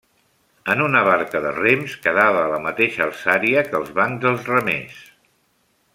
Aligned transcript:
En 0.73 0.79
una 0.85 1.01
barca 1.07 1.41
de 1.43 1.51
rems 1.57 1.93
quedava 2.07 2.41
a 2.45 2.49
la 2.53 2.61
mateixa 2.65 3.05
alçària 3.09 3.65
que 3.69 3.79
els 3.81 3.95
bancs 4.01 4.25
dels 4.25 4.51
remers. 4.57 5.05